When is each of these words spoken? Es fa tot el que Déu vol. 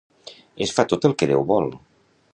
Es 0.67 0.73
fa 0.77 0.85
tot 0.93 1.05
el 1.11 1.15
que 1.21 1.31
Déu 1.35 1.47
vol. 1.55 1.73